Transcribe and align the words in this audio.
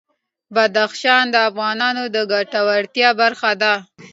بدخشان 0.55 1.23
د 1.31 1.35
افغانانو 1.49 2.03
د 2.15 2.17
ګټورتیا 2.31 3.09
برخه 3.21 3.51
ده. 3.61 3.73